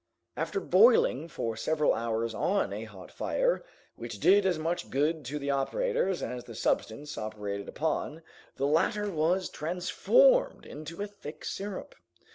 After 0.35 0.59
boiling 0.59 1.27
for 1.27 1.55
several 1.55 1.93
hours 1.93 2.33
on 2.33 2.73
a 2.73 2.85
hot 2.85 3.11
fire, 3.11 3.63
which 3.95 4.19
did 4.19 4.47
as 4.47 4.57
much 4.57 4.89
good 4.89 5.23
to 5.25 5.37
the 5.37 5.51
operators 5.51 6.23
as 6.23 6.43
the 6.45 6.55
substance 6.55 7.19
operated 7.19 7.69
upon, 7.69 8.23
the 8.55 8.65
latter 8.65 9.11
was 9.11 9.47
transformed 9.47 10.65
into 10.65 11.03
a 11.03 11.07
thick 11.07 11.45
syrup. 11.45 11.93